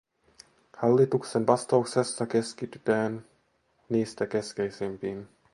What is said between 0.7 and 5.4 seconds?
Hallituksen vastauksessa keskitytään niistä keskeisimpiin.